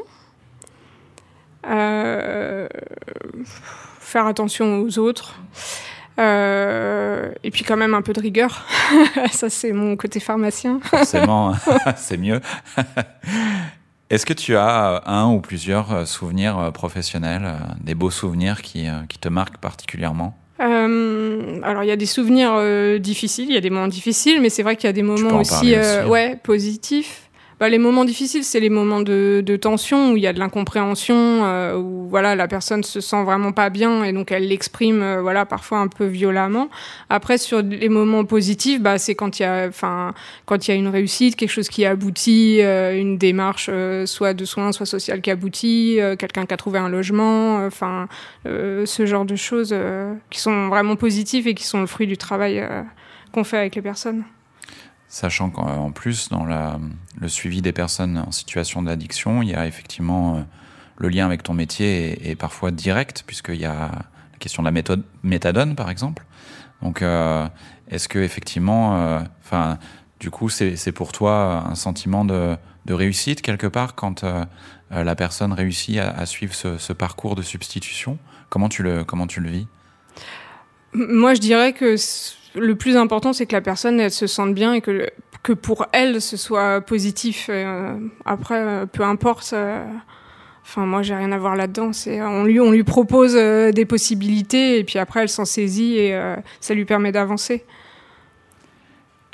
euh, 1.66 2.68
faire 4.00 4.26
attention 4.26 4.80
aux 4.80 4.98
autres, 4.98 5.38
euh, 6.18 7.30
et 7.44 7.50
puis 7.50 7.62
quand 7.62 7.76
même 7.76 7.94
un 7.94 8.02
peu 8.02 8.12
de 8.12 8.20
rigueur. 8.20 8.66
Ça, 9.30 9.48
c'est 9.50 9.72
mon 9.72 9.96
côté 9.96 10.18
pharmacien. 10.18 10.80
Forcément, 10.82 11.54
c'est 11.96 12.16
mieux. 12.16 12.40
Est-ce 14.10 14.26
que 14.26 14.32
tu 14.32 14.56
as 14.56 15.02
un 15.06 15.26
ou 15.30 15.40
plusieurs 15.40 16.08
souvenirs 16.08 16.72
professionnels, 16.72 17.54
des 17.80 17.94
beaux 17.94 18.10
souvenirs 18.10 18.62
qui, 18.62 18.88
qui 19.08 19.18
te 19.18 19.28
marquent 19.28 19.58
particulièrement? 19.58 20.36
Alors 20.58 21.82
il 21.84 21.86
y 21.86 21.92
a 21.92 21.96
des 21.96 22.06
souvenirs 22.06 22.60
difficiles, 23.00 23.46
il 23.48 23.54
y 23.54 23.58
a 23.58 23.60
des 23.60 23.70
moments 23.70 23.88
difficiles, 23.88 24.40
mais 24.40 24.50
c'est 24.50 24.62
vrai 24.62 24.76
qu'il 24.76 24.86
y 24.86 24.90
a 24.90 24.92
des 24.92 25.02
moments 25.02 25.40
aussi, 25.40 25.76
aussi. 25.76 26.08
Ouais, 26.08 26.36
positifs. 26.42 27.27
Bah, 27.60 27.68
les 27.68 27.78
moments 27.78 28.04
difficiles, 28.04 28.44
c'est 28.44 28.60
les 28.60 28.70
moments 28.70 29.00
de, 29.00 29.42
de, 29.44 29.56
tension 29.56 30.12
où 30.12 30.16
il 30.16 30.22
y 30.22 30.28
a 30.28 30.32
de 30.32 30.38
l'incompréhension, 30.38 31.16
euh, 31.16 31.76
où 31.76 32.06
voilà 32.08 32.36
la 32.36 32.46
personne 32.46 32.84
se 32.84 33.00
sent 33.00 33.24
vraiment 33.24 33.50
pas 33.50 33.68
bien 33.68 34.04
et 34.04 34.12
donc 34.12 34.30
elle 34.30 34.46
l'exprime 34.46 35.02
euh, 35.02 35.20
voilà 35.20 35.44
parfois 35.44 35.78
un 35.78 35.88
peu 35.88 36.04
violemment. 36.04 36.68
Après 37.10 37.36
sur 37.36 37.60
les 37.62 37.88
moments 37.88 38.24
positifs, 38.24 38.80
bah 38.80 38.98
c'est 38.98 39.16
quand 39.16 39.40
il 39.40 39.42
y 39.42 39.44
a 39.44 39.66
enfin 39.66 40.14
quand 40.46 40.68
il 40.68 40.70
y 40.70 40.74
a 40.74 40.76
une 40.76 40.86
réussite, 40.86 41.34
quelque 41.34 41.50
chose 41.50 41.68
qui 41.68 41.84
aboutit, 41.84 42.60
euh, 42.62 42.96
une 42.96 43.18
démarche 43.18 43.70
soit 44.04 44.34
de 44.34 44.44
soins, 44.44 44.70
soit 44.70 44.86
sociale 44.86 45.20
qui 45.20 45.32
aboutit, 45.32 45.98
quelqu'un 46.16 46.46
qui 46.46 46.54
a 46.54 46.56
trouvé 46.56 46.78
un 46.78 46.88
logement, 46.88 47.66
enfin 47.66 48.06
ce 48.44 49.02
genre 49.04 49.24
de 49.24 49.34
choses 49.34 49.74
qui 50.30 50.38
sont 50.38 50.68
vraiment 50.68 50.94
positives 50.94 51.48
et 51.48 51.54
qui 51.54 51.64
sont 51.64 51.80
le 51.80 51.86
fruit 51.86 52.06
du 52.06 52.16
travail 52.16 52.64
qu'on 53.32 53.42
fait 53.42 53.58
avec 53.58 53.74
les 53.74 53.82
personnes. 53.82 54.22
Sachant 55.10 55.48
qu'en 55.48 55.90
plus, 55.90 56.28
dans 56.28 56.44
le 56.44 57.28
suivi 57.28 57.62
des 57.62 57.72
personnes 57.72 58.18
en 58.18 58.30
situation 58.30 58.82
d'addiction, 58.82 59.42
il 59.42 59.48
y 59.48 59.54
a 59.54 59.66
effectivement 59.66 60.36
euh, 60.36 60.40
le 60.98 61.08
lien 61.08 61.24
avec 61.24 61.42
ton 61.42 61.54
métier 61.54 62.30
est, 62.30 62.34
parfois 62.34 62.70
direct, 62.70 63.24
puisqu'il 63.26 63.56
y 63.56 63.64
a 63.64 63.90
la 64.32 64.38
question 64.38 64.62
de 64.62 64.66
la 64.66 64.70
méthode 64.70 65.02
méthadone, 65.22 65.76
par 65.76 65.88
exemple. 65.88 66.26
Donc, 66.82 67.00
euh, 67.00 67.48
est-ce 67.90 68.06
que 68.06 68.18
effectivement, 68.18 68.96
euh, 68.96 69.20
enfin, 69.42 69.78
du 70.20 70.30
coup, 70.30 70.50
c'est 70.50 70.92
pour 70.92 71.12
toi 71.12 71.64
un 71.66 71.74
sentiment 71.74 72.26
de, 72.26 72.58
réussite 72.86 73.40
quelque 73.40 73.66
part 73.66 73.94
quand 73.94 74.24
la 74.90 75.14
personne 75.14 75.52
réussit 75.52 75.98
à, 75.98 76.10
à 76.10 76.26
suivre 76.26 76.54
ce, 76.54 76.76
ce, 76.76 76.92
parcours 76.92 77.34
de 77.34 77.42
substitution? 77.42 78.18
Comment 78.50 78.68
tu 78.68 78.82
le 78.82 79.04
comment 79.04 79.26
tu 79.26 79.40
le 79.40 79.50
vis? 79.50 79.66
Moi, 80.92 81.34
je 81.34 81.40
dirais 81.40 81.72
que 81.72 81.96
le 82.54 82.74
plus 82.74 82.96
important, 82.96 83.32
c'est 83.32 83.46
que 83.46 83.52
la 83.52 83.60
personne 83.60 84.00
elle 84.00 84.10
se 84.10 84.26
sente 84.26 84.54
bien 84.54 84.74
et 84.74 84.80
que, 84.80 85.08
que 85.42 85.52
pour 85.52 85.86
elle, 85.92 86.20
ce 86.20 86.36
soit 86.36 86.80
positif. 86.80 87.46
Euh, 87.50 87.98
après, 88.24 88.60
euh, 88.60 88.86
peu 88.86 89.02
importe. 89.02 89.50
Euh, 89.52 89.84
enfin, 90.62 90.86
moi, 90.86 91.02
j'ai 91.02 91.14
rien 91.14 91.32
à 91.32 91.38
voir 91.38 91.56
là-dedans. 91.56 91.92
C'est 91.92 92.22
on 92.22 92.44
lui 92.44 92.60
on 92.60 92.70
lui 92.70 92.84
propose 92.84 93.34
des 93.34 93.84
possibilités 93.84 94.78
et 94.78 94.84
puis 94.84 94.98
après, 94.98 95.22
elle 95.22 95.28
s'en 95.28 95.44
saisit 95.44 95.96
et 95.96 96.18
ça 96.60 96.74
lui 96.74 96.84
permet 96.84 97.12
d'avancer. 97.12 97.64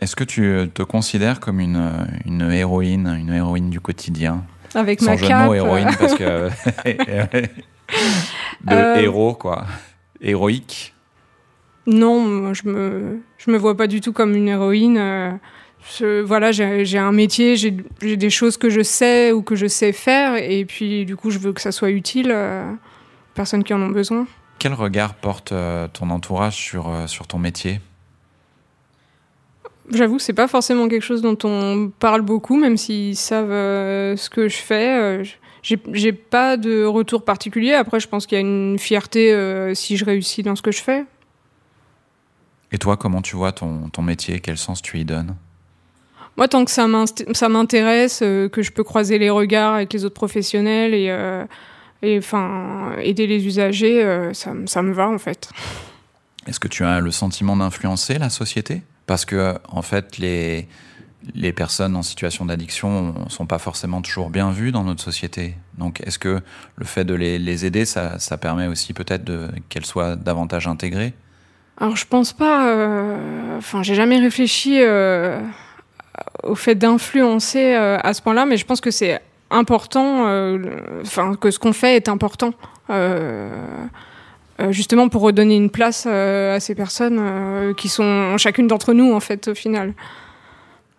Est-ce 0.01 0.17
que 0.17 0.25
tu 0.25 0.71
te 0.75 0.83
considères 0.83 1.41
comme 1.41 1.61
une, 1.61 1.91
une 2.27 2.51
héroïne, 2.51 3.07
une 3.07 3.33
héroïne 3.33 3.71
du 3.71 3.81
quotidien? 3.81 4.45
Avec 4.75 5.01
Sans 5.01 5.13
ma 5.13 5.17
jeu 5.17 5.29
cape. 5.29 5.43
de 5.43 5.47
mots, 5.47 5.55
héroïne, 5.55 5.91
parce 5.99 6.15
que 6.15 6.49
de 8.65 9.01
héros, 9.01 9.35
quoi, 9.35 9.67
héroïque. 10.21 10.94
Non, 11.87 12.55
je 12.55 12.67
me, 12.67 13.21
je 13.37 13.51
me 13.51 13.59
vois 13.59 13.77
pas 13.77 13.87
du 13.87 14.01
tout 14.01 14.13
comme 14.13 14.35
une 14.35 14.49
héroïne. 14.49 14.97
Euh, 14.99 15.33
je, 15.99 16.23
voilà, 16.23 16.51
j'ai 16.51 16.99
un 16.99 17.13
métier, 17.13 17.57
j'ai 17.57 17.73
des 18.17 18.31
choses 18.31 18.57
que 18.57 18.71
je 18.71 18.83
sais 18.83 19.33
ou 19.33 19.43
que 19.43 19.55
je 19.55 19.67
sais 19.67 19.93
faire, 19.93 20.37
et 20.37 20.65
puis 20.65 21.05
du 21.05 21.15
coup, 21.15 21.31
je 21.31 21.39
veux 21.39 21.53
que 21.53 21.61
ça 21.61 21.73
soit 21.73 21.91
utile 21.91 22.31
euh, 22.31 22.73
aux 22.73 23.35
personnes 23.35 23.65
qui 23.65 23.75
en 23.75 23.83
ont 23.83 23.91
besoin. 23.91 24.27
Quel 24.59 24.73
regard 24.73 25.15
porte 25.15 25.53
euh, 25.53 25.87
ton 25.93 26.09
entourage 26.09 26.57
sur, 26.57 26.91
sur 27.07 27.27
ton 27.27 27.39
métier? 27.39 27.81
J'avoue, 29.93 30.19
c'est 30.19 30.33
pas 30.33 30.49
forcément 30.49 30.89
quelque 30.89 31.03
chose 31.03 31.21
dont 31.21 31.37
on 31.45 31.93
parle 31.99 32.23
beaucoup, 32.23 32.57
même 32.57 32.79
s'ils 32.79 33.17
savent 33.17 33.51
ce 33.51 34.31
que 34.31 34.49
je 34.49 34.57
fais. 34.57 35.23
j'ai 35.63 36.13
pas 36.13 36.57
de 36.57 36.87
retour 36.87 37.27
particulier. 37.27 37.75
Après, 37.75 38.01
je 38.01 38.09
pense 38.09 38.25
qu'il 38.25 38.37
y 38.37 38.39
a 38.39 38.41
une 38.41 38.79
fierté 38.79 39.75
si 39.75 39.99
je 39.99 40.07
réussis 40.07 40.43
dans 40.43 40.57
ce 40.57 40.63
que 40.63 40.73
je 40.73 40.81
fais. 40.81 41.05
Et 42.75 42.79
toi, 42.79 42.97
comment 42.97 43.23
tu 43.23 43.37
vois 43.37 43.53
ton, 43.53 43.89
ton 43.89 44.03
métier? 44.03 44.41
Quel 44.41 44.59
sens 44.59 44.83
tu 44.83 44.99
y 44.99 45.05
donnes? 45.05 45.37
Moi, 46.37 46.49
tant 46.49 46.65
que 46.65 46.73
ça 46.73 46.89
m'intéresse, 47.49 48.21
euh, 48.25 48.49
que 48.49 48.63
je 48.63 48.73
peux 48.73 48.83
croiser 48.83 49.17
les 49.21 49.31
regards 49.31 49.75
avec 49.75 49.93
les 49.93 50.05
autres 50.05 50.17
professionnels 50.17 50.93
et, 50.93 51.07
euh, 51.09 51.45
et 52.03 52.19
enfin, 52.19 52.97
aider 52.99 53.29
les 53.29 53.47
usagers, 53.47 54.03
euh, 54.03 54.35
ça, 54.35 54.53
ça, 54.67 54.83
me 54.83 54.93
va 54.93 55.09
en 55.09 55.19
fait. 55.19 55.51
Est-ce 56.49 56.59
que 56.59 56.67
tu 56.67 56.85
as 56.85 56.99
le 56.99 57.13
sentiment 57.13 57.57
d'influencer 57.57 58.19
la 58.19 58.29
société? 58.29 58.83
Parce 59.07 59.25
que, 59.25 59.55
en 59.69 59.83
fait, 59.83 60.19
les, 60.19 60.67
les 61.33 61.53
personnes 61.53 61.95
en 61.95 62.03
situation 62.03 62.45
d'addiction 62.45 63.15
ne 63.25 63.31
sont 63.31 63.47
pas 63.47 63.61
forcément 63.61 64.03
toujours 64.03 64.31
bien 64.31 64.51
vues 64.51 64.73
dans 64.73 64.83
notre 64.83 65.05
société. 65.05 65.55
Donc, 65.79 66.01
est-ce 66.01 66.19
que 66.19 66.41
le 66.75 66.85
fait 66.85 67.05
de 67.05 67.15
les, 67.15 67.39
les 67.39 67.67
aider, 67.67 67.85
ça, 67.85 68.19
ça 68.19 68.37
permet 68.37 68.67
aussi 68.67 68.95
peut-être 68.95 69.31
qu'elles 69.69 69.87
soient 69.87 70.17
davantage 70.17 70.67
intégrées? 70.67 71.15
Alors 71.79 71.97
je 71.97 72.07
pense 72.07 72.33
pas. 72.33 72.69
Euh... 72.69 73.59
Enfin, 73.59 73.83
j'ai 73.83 73.95
jamais 73.95 74.19
réfléchi 74.19 74.79
euh, 74.81 75.41
au 76.43 76.55
fait 76.55 76.75
d'influencer 76.75 77.75
euh, 77.75 77.99
à 78.03 78.15
ce 78.15 78.23
point-là, 78.23 78.47
mais 78.47 78.57
je 78.57 78.67
pense 78.67 78.81
que 78.81 78.91
c'est 78.91 79.21
important. 79.51 80.27
Euh, 80.27 80.59
enfin, 81.03 81.35
que 81.35 81.51
ce 81.51 81.59
qu'on 81.59 81.73
fait 81.73 81.97
est 81.97 82.09
important. 82.09 82.53
justement 84.71 85.09
pour 85.09 85.23
redonner 85.23 85.57
une 85.57 85.71
place 85.71 86.07
à 86.07 86.61
ces 86.61 86.77
personnes 86.77 87.75
qui 87.77 87.89
sont 87.89 88.39
chacune 88.39 88.69
d'entre 88.69 88.93
nous 88.93 89.13
en 89.13 89.21
fait 89.21 89.49
au 89.49 89.55
final. 89.55 89.95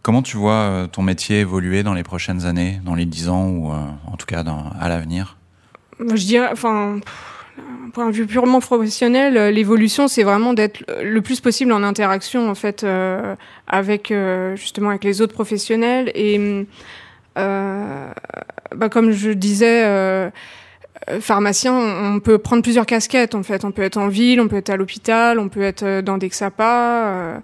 Comment 0.02 0.22
tu 0.22 0.36
vois 0.36 0.88
ton 0.92 1.02
métier 1.04 1.40
évoluer 1.40 1.82
dans 1.82 1.94
les 1.94 2.04
prochaines 2.04 2.46
années, 2.46 2.82
dans 2.84 2.96
les 2.96 3.06
dix 3.06 3.30
ans 3.30 3.48
ou 3.48 3.72
en 3.72 4.18
tout 4.18 4.26
cas 4.26 4.44
dans, 4.44 4.72
à 4.80 4.90
l'avenir? 4.90 5.38
Je 6.00 6.26
dirais, 6.26 6.50
enfin, 6.52 7.00
point 7.90 8.08
de 8.10 8.16
vue 8.16 8.26
purement 8.26 8.60
professionnel, 8.60 9.38
euh, 9.38 9.52
l'évolution, 9.52 10.08
c'est 10.08 10.24
vraiment 10.24 10.54
d'être 10.54 10.84
le 11.04 11.22
plus 11.22 11.40
possible 11.42 11.72
en 11.72 11.84
interaction 11.84 12.50
en 12.50 12.56
fait 12.56 12.84
euh, 12.84 13.36
avec 13.68 14.12
euh, 14.12 14.56
justement 14.56 14.90
avec 14.90 15.04
les 15.04 15.22
autres 15.22 15.34
professionnels 15.34 16.12
et 16.16 16.66
euh, 17.38 18.12
bah, 18.76 18.90
comme 18.90 19.12
je 19.12 19.32
disais. 19.32 19.84
Euh, 19.86 21.20
pharmacien, 21.20 21.74
on 21.74 22.20
peut 22.20 22.38
prendre 22.38 22.64
plusieurs 22.64 22.86
casquettes 22.86 23.36
en 23.36 23.44
fait. 23.44 23.64
On 23.66 23.72
peut 23.72 23.84
être 23.84 23.98
en 23.98 24.08
ville, 24.08 24.40
on 24.40 24.48
peut 24.48 24.56
être 24.56 24.70
à 24.70 24.78
l'hôpital, 24.78 25.40
on 25.40 25.50
peut 25.50 25.62
être 25.62 26.02
dans 26.02 26.18
des 26.18 26.30
XAPA 26.30 27.08
euh, 27.08 27.38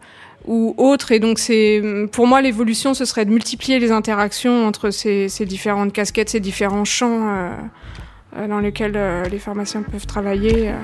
ou 0.45 0.73
autre. 0.77 1.11
Et 1.11 1.19
donc 1.19 1.37
c'est, 1.37 1.81
pour 2.11 2.27
moi, 2.27 2.41
l'évolution, 2.41 2.93
ce 2.93 3.05
serait 3.05 3.25
de 3.25 3.29
multiplier 3.29 3.77
les 3.79 3.91
interactions 3.91 4.65
entre 4.65 4.89
ces, 4.89 5.29
ces 5.29 5.45
différentes 5.45 5.93
casquettes, 5.93 6.29
ces 6.29 6.39
différents 6.39 6.85
champs. 6.85 7.51
Euh, 8.37 8.47
dans 8.47 8.59
lesquels 8.59 8.95
euh, 8.95 9.25
les 9.25 9.39
pharmaciens 9.39 9.83
peuvent 9.83 10.05
travailler. 10.05 10.69
Euh. 10.69 10.77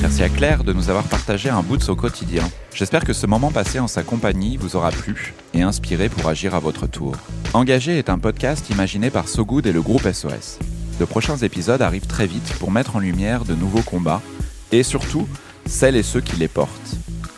Merci 0.00 0.22
à 0.22 0.28
Claire 0.28 0.62
de 0.62 0.72
nous 0.72 0.88
avoir 0.88 1.04
partagé 1.04 1.48
un 1.48 1.62
bout 1.62 1.76
de 1.76 1.82
son 1.82 1.96
quotidien. 1.96 2.44
J'espère 2.74 3.04
que 3.04 3.12
ce 3.12 3.26
moment 3.26 3.50
passé 3.50 3.78
en 3.78 3.88
sa 3.88 4.02
compagnie 4.02 4.56
vous 4.56 4.76
aura 4.76 4.90
plu 4.90 5.34
et 5.54 5.62
inspiré 5.62 6.08
pour 6.08 6.28
agir 6.28 6.54
à 6.54 6.60
votre 6.60 6.86
tour. 6.86 7.14
Engagé 7.52 7.98
est 7.98 8.10
un 8.10 8.18
podcast 8.18 8.70
imaginé 8.70 9.10
par 9.10 9.26
So 9.26 9.44
Good 9.44 9.66
et 9.66 9.72
le 9.72 9.82
groupe 9.82 10.08
SOS. 10.10 10.58
De 11.00 11.04
prochains 11.04 11.38
épisodes 11.38 11.82
arrivent 11.82 12.06
très 12.06 12.26
vite 12.26 12.54
pour 12.60 12.70
mettre 12.70 12.96
en 12.96 13.00
lumière 13.00 13.44
de 13.44 13.54
nouveaux 13.54 13.82
combats 13.82 14.22
et 14.70 14.82
surtout 14.82 15.26
celles 15.66 15.96
et 15.96 16.02
ceux 16.02 16.20
qui 16.20 16.36
les 16.36 16.48
portent. 16.48 16.96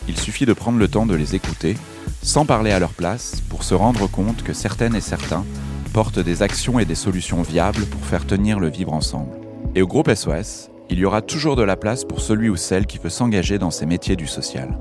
Il 0.09 0.19
suffit 0.19 0.47
de 0.47 0.52
prendre 0.52 0.78
le 0.78 0.88
temps 0.88 1.07
de 1.07 1.14
les 1.14 1.35
écouter, 1.35 1.76
sans 2.25 2.47
parler 2.47 2.73
à 2.73 2.78
leur 2.78 2.95
place, 2.95 3.43
pour 3.50 3.64
se 3.64 3.75
rendre 3.75 4.07
compte 4.07 4.43
que 4.43 4.54
certaines 4.54 4.97
et 4.97 5.02
certains 5.02 5.45
portent 5.93 6.19
des 6.19 6.43
actions 6.43 6.78
et 6.78 6.87
des 6.87 6.95
solutions 6.95 7.43
viables 7.43 7.85
pour 7.85 8.00
faire 8.00 8.26
tenir 8.26 8.59
le 8.59 8.71
vivre 8.71 8.95
ensemble. 8.95 9.38
Et 9.75 9.83
au 9.83 9.87
groupe 9.87 10.11
SOS, 10.12 10.71
il 10.88 10.99
y 10.99 11.04
aura 11.04 11.21
toujours 11.21 11.54
de 11.54 11.62
la 11.62 11.76
place 11.76 12.02
pour 12.02 12.21
celui 12.21 12.49
ou 12.49 12.57
celle 12.57 12.87
qui 12.87 12.99
veut 12.99 13.11
s'engager 13.11 13.59
dans 13.59 13.71
ces 13.71 13.85
métiers 13.85 14.16
du 14.16 14.26
social. 14.26 14.78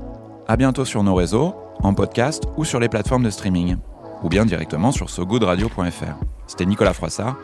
À 0.48 0.56
bientôt 0.56 0.86
sur 0.86 1.02
nos 1.02 1.14
réseaux, 1.14 1.54
en 1.82 1.92
podcast 1.92 2.44
ou 2.56 2.64
sur 2.64 2.80
les 2.80 2.88
plateformes 2.88 3.24
de 3.24 3.30
streaming, 3.30 3.76
ou 4.22 4.30
bien 4.30 4.46
directement 4.46 4.90
sur 4.90 5.10
sogoodradio.fr. 5.10 6.16
C'était 6.46 6.66
Nicolas 6.66 6.94
Froissart. 6.94 7.36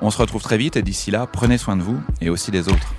On 0.00 0.10
se 0.10 0.18
retrouve 0.18 0.42
très 0.42 0.56
vite 0.56 0.76
et 0.76 0.82
d'ici 0.82 1.10
là, 1.10 1.26
prenez 1.30 1.58
soin 1.58 1.76
de 1.76 1.82
vous 1.82 2.00
et 2.22 2.30
aussi 2.30 2.50
des 2.50 2.68
autres. 2.68 2.94